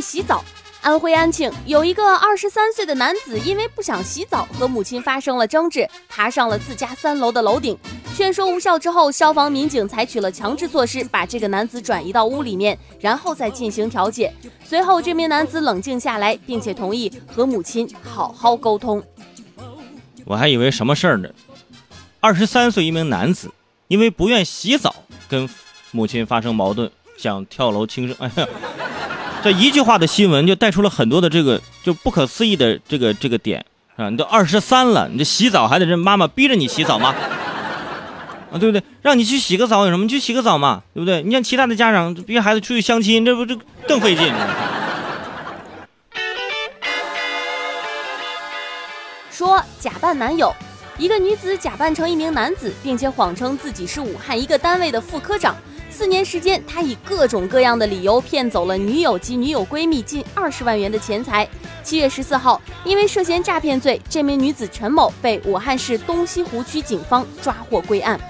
[0.00, 0.44] 洗澡。
[0.82, 7.76] 安徽安庆有一个二十三岁的男子，因为不想洗澡，和母亲发生了争执，爬上了自家三楼的楼顶。
[8.16, 14.32] 劝说无效之后，消防民警采取了强制措施，把这个男子转移到屋里面，然后再进行调解。
[14.64, 19.02] 随后，这名男子冷静下来，并且同意和母亲好好沟通。
[20.24, 21.28] 我还以为什么事儿呢？
[22.20, 23.50] 二十三岁一名男子
[23.88, 24.94] 因为不愿洗澡，
[25.28, 25.46] 跟
[25.90, 28.16] 母亲发生矛盾，想跳楼轻生。
[28.18, 28.48] 哎呀！
[29.42, 33.64] 这一句话的新闻就带出了很多的这个就不可思议的这个这个点
[33.96, 34.10] 啊！
[34.10, 37.14] 你都二十三了，你这洗澡还得是妈妈逼着你洗澡吗？
[38.52, 38.82] 啊，对不对？
[39.00, 40.04] 让你去洗个澡有什么？
[40.04, 41.22] 你去洗个澡嘛，对不对？
[41.22, 43.56] 你像其他的家长逼孩子出去相亲，这不这
[43.88, 44.30] 更费劲。
[49.30, 50.54] 说假扮男友，
[51.00, 55.56] 一个女子假扮成一名男子，并且谎称自己是武汉一个单位的副科长。
[55.88, 61.48] 四年时间，她以各种各样的理由骗走了女友及女友闺蜜近二十万元的钱财。
[61.82, 68.20] 七月十四号，因为涉嫌诈骗罪，这名女子陈某被武汉市东西湖区警方抓获归案。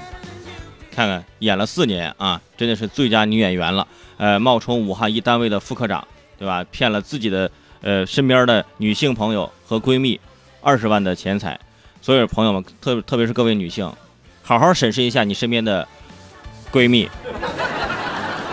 [0.95, 3.85] 看看，演了四年啊，真的是最佳女演员了。
[4.17, 6.07] 呃，冒充武汉一单位的副科长，
[6.39, 6.65] 对吧？
[6.71, 10.21] 骗了自己的呃身边的女性朋友和闺蜜
[10.61, 11.59] 二十万的钱财。
[12.03, 13.93] 所有朋友们，特特别是各位女性，
[14.43, 15.87] 好好审视一下你身边的
[16.73, 17.09] 闺蜜。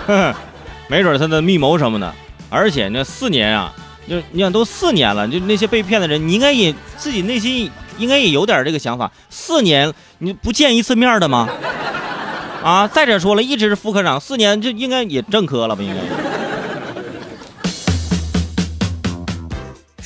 [0.89, 2.13] 没准她的密谋什么的，
[2.49, 3.73] 而且那四年啊，
[4.07, 9.11] 就你想都四年了，就那些被骗的人，你应该也自己内心应该也有点这个想法。
[9.29, 11.49] 四年你不见一次面的吗？
[12.63, 15.81] 啊，再者说了，一直是副科长，四年就应该也正科了吧？
[15.83, 16.26] 应该。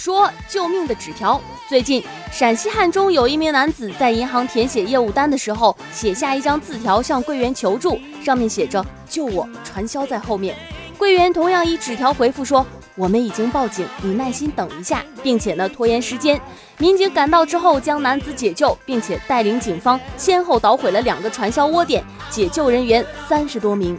[0.01, 8.83] 说救命的纸条，最近陕西汉中有一名男子在银行填写业务单的时候，写下一张字条向柜员求助，上面写着。
[9.07, 9.47] 救我！
[9.63, 10.55] 传销在后面。
[10.97, 12.65] 柜员同样以纸条回复说
[12.97, 16.41] ：“我们已经报警，你耐心等一下，并且呢拖延时间。”
[16.79, 23.95] 民警赶到之后将男子解救，并且带领警方先后捣毁了两个传销窝点，解救人员三十多名。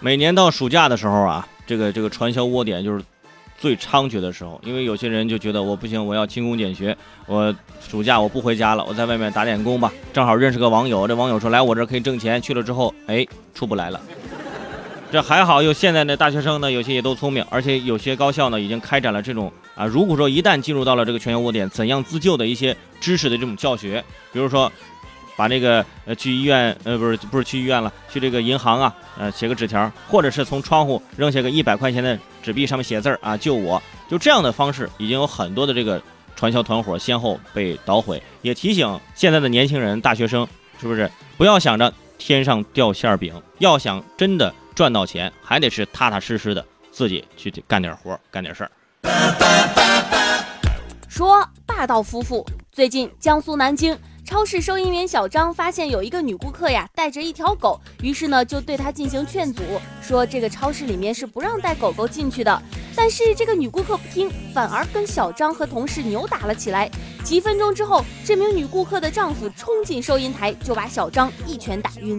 [0.00, 3.04] 每年到暑假的时候啊，这个这个传销窝点就是
[3.58, 6.96] 最猖獗的时候，因为有些人就觉得我不行，我要勤工俭学，
[7.26, 9.92] 我暑假我不回家了，我在外面打点工吧。
[10.12, 13.26] 正好认识个网友，这网友说来我这可以挣钱，去了之后，哎。
[13.56, 13.98] 出不来了，
[15.10, 24.70] 这还好，有现在的大学生呢，有些也都聪明，而且有些高校呢已经开展了这种啊，如果说一旦进入到了这个全员窝点，怎样自救的一些知识的这种教学，比如说
[25.36, 36.02] 把这个呃去医院呃不是不是去医院了，去这个银行啊呃写个纸条，或者是从窗户扔下个一百块钱的纸币，上面写字儿啊救我，就这样的方式，已经有很多的这个
[36.34, 40.48] 传销团伙先后被捣毁，也提醒现在的年轻人大学生
[40.80, 41.92] 是不是不要想着。
[42.18, 48.70] 天上掉馅儿饼，要想真的赚到钱，还得是踏踏实实的自己去干点活，干点事儿。
[51.10, 52.42] 说霸道夫妇，
[52.72, 53.94] 最近江苏南京。
[54.26, 59.62] 超市收银员小张发现有一个女顾客呀带着一条狗，于是呢就对她进行劝阻，
[60.02, 62.62] 说这个超市里面是不让带狗狗进去的。
[62.96, 66.90] 但是这个女顾客不听，反而跟小张和同事扭打了起来。
[67.22, 72.18] 几分钟之后，这名女顾客的丈夫冲进收银台，就把小张一拳打晕。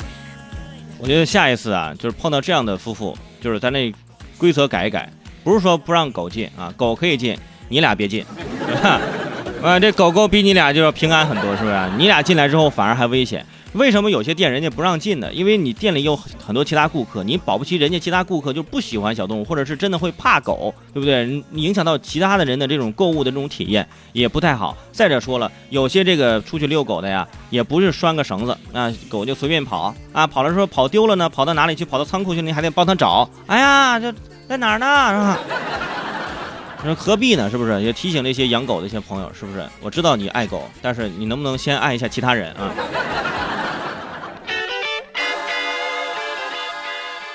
[0.97, 3.94] 我觉得下一次啊，就是碰到这样的夫妇，就是咱那
[4.38, 5.12] 规则改一改，
[5.44, 8.25] 不是说不让狗进啊，狗可以进，你俩别进。
[9.63, 11.75] 啊，这狗狗比你俩就要平安很多，是不是？
[11.97, 13.45] 你俩进来之后反而还危险。
[13.73, 15.31] 为什么有些店人家不让进呢？
[15.34, 21.25] 因为你店里有很多其他顾客，你保不齐人家其他顾客就不喜欢小动物，或者是真的会怕狗，对不对？
[21.51, 24.75] 你影响到其他的人的这种购物的这种体验也不太好。
[24.91, 31.84] 再者说了，有些这个出去遛狗的呀，也不是拴个绳子，啊，狗就随便跑啊，跑了说跑丢了呢，跑到哪里去？
[31.84, 33.29] 跑到仓库去，你还得帮他找。
[33.47, 34.13] 哎呀，这
[34.47, 35.12] 在哪儿呢？
[35.12, 35.87] 是吧？
[36.84, 37.50] 说何必呢？
[37.50, 39.32] 是不是也提醒那些养狗的一些朋友？
[39.34, 39.68] 是不是？
[39.82, 42.72] 我知道你爱狗，但是你能不能先爱一下其他人啊？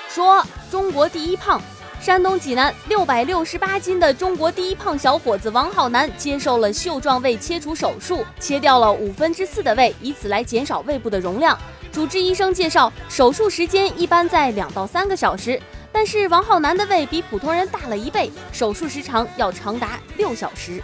[0.09, 1.61] 说中国第一胖，
[1.99, 11.57] 山东济南六百六十八斤的中国第一胖小伙子王浩南接受了袖状胃切除手术，切掉了五分之四的胃，以此来减少胃部的容量。
[11.91, 15.61] 主治医生介绍，手术时间一般在两到三个小时。
[15.93, 20.83] 但是王浩南的胃比普通人大了一倍，手术时长要长达六小时。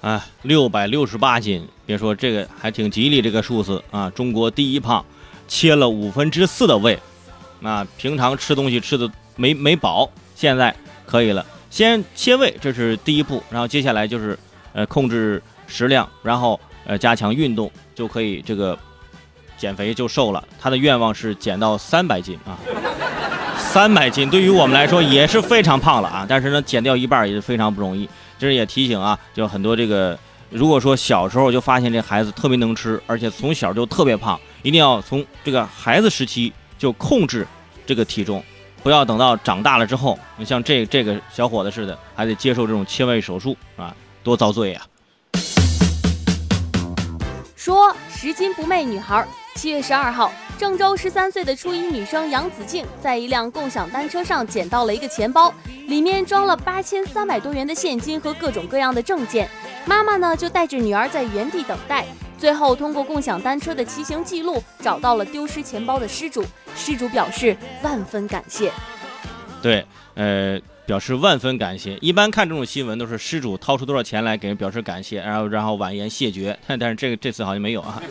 [0.00, 5.04] 哎，六百六十八斤，别说这个还挺吉利，这个数字啊，中国第一胖，
[5.46, 6.98] 切了五分之四的胃，
[7.60, 10.74] 那平常吃东西吃的没没饱，现在
[11.04, 11.44] 可以了。
[11.70, 14.38] 先切胃，这是第一步，然后接下来就是
[14.72, 18.78] 呃控制食量，然后呃加强运动，就可以这个
[19.58, 20.42] 减肥就瘦了。
[20.58, 22.58] 他的愿望是减到三百斤啊。
[23.76, 26.24] 三百斤，对于我们来说也是非常胖了啊。
[26.26, 28.08] 但是呢，减掉一半也是非常不容易。
[28.38, 30.18] 这也提醒啊，就很多这个，
[30.48, 37.46] 如果说小时候就发现这孩子特别能吃，而且从小就特别胖，一定要从这个孩子时期就控制
[37.84, 38.42] 这个体重，
[38.82, 44.80] 不要等到长大了之后，像这这个小伙子似的，还得接受这种切胃手术啊，多遭罪呀。
[47.54, 50.32] 说拾金不昧女孩，七月十二号。
[50.58, 55.52] 郑州十三岁的初一女生杨子静在一辆共享单车上捡到了一个钱包，
[55.86, 59.48] 里面装了八千三百多元的现金和各种各样的证件。
[59.84, 62.06] 妈妈呢就带着女儿在原地等待，
[62.38, 66.42] 最后通过共享单车的骑行记录找到了丢失钱包的失主。
[66.74, 68.72] 失主表示万分感谢。
[69.60, 71.98] 对，呃，表示万分感谢。
[72.00, 76.58] 一般看这种新闻都是失主掏出多少钱来给人表示感谢，然后然后婉言谢绝。
[76.66, 78.02] 但但是这个这次好像没有啊。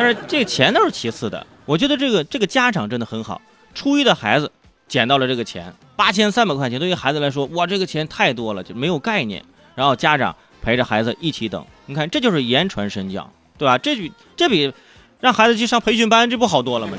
[0.00, 1.46] 但是这个钱都是其次的。
[1.66, 3.42] 我觉得这个这个家长真的很好，
[3.74, 4.50] 初一的孩子
[4.88, 9.44] 捡到了这个钱，八千三百块钱，对于孩子来说，哇，这个钱太多了，就没有概念。
[9.74, 13.76] 然后家长陪着孩子一起等，你看，这就是言传身教，对吧？
[13.76, 14.72] 这比这比
[15.20, 16.96] 让孩子去上培训班，这不好多了吗？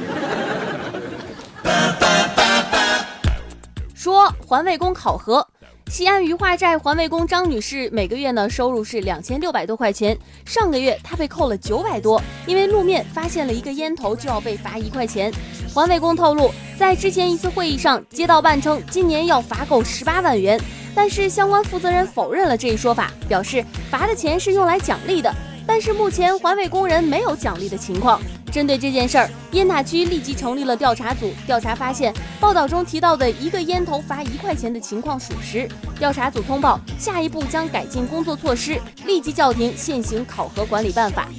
[3.96, 5.48] 说环卫工考核。
[5.92, 15.30] 西安鱼化寨环卫工张女士每个月呢收入是两千六百多块钱，上个月她被扣了九百多，因为路面发现了一个烟头就要被罚一块钱。
[15.74, 16.50] 环卫工透露，
[16.80, 20.58] 在之前一次会议上，街道办称今年要罚够十八万元，
[20.96, 25.30] 但是相关负责人否认了这一说法，表示罚的钱是用来奖励的，
[25.68, 28.18] 但是目前环卫工人没有奖励的情况。
[28.52, 31.34] 针对这件事儿，雁塔区立即成立了调查组。
[31.48, 35.66] 调查发现，报道中提到的一个烟头罚一块钱的情况属实。
[35.98, 41.30] 调查组通报，下一步将改进工作措施，立即叫停现行考核管理办法。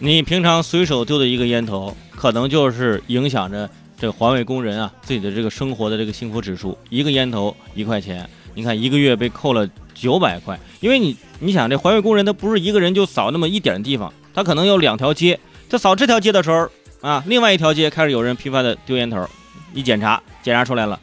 [0.00, 6.76] 你平常随手丢的一个烟头，可能就是影响着这环卫工人啊自己的这个生活的这个幸福指数。
[6.90, 15.38] 一个烟头一块钱，你看一个月被扣了九百块，因为你你想这环卫工人他不是一个人就扫那么一点地方，他可能有两条街。
[15.72, 16.68] 在扫这条街的时候
[17.00, 19.26] 啊，另外一条街开始有人频繁的丢烟头，
[19.72, 21.00] 一检查，检查出来了，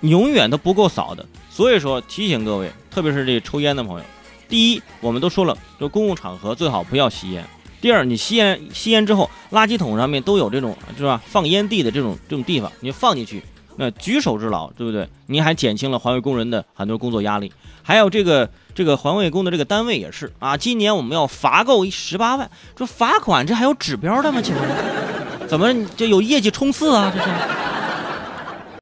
[0.00, 1.22] 永远都不够扫的。
[1.50, 4.04] 所以说提醒各位，特别是这抽烟的朋友，
[4.48, 7.44] 第一，我们都说了，就公共场合最好不要吸烟。
[7.82, 13.42] 第二，你吸烟吸烟之后，垃圾桶上面都有这种是吧，放烟蒂的这种这种地方，你放进去，
[13.76, 15.08] 那举手之劳，对不对？
[15.26, 17.52] 您还减轻了环卫工人的很多工作压力。
[17.82, 18.48] 还有这个。
[18.76, 24.38] 这个环卫工的这个单位也是啊，今年我们要罚够一十八万，说罚款这还有指标的吗？
[24.42, 27.10] 请问，怎么这有业绩冲刺啊？
[27.10, 27.26] 这是。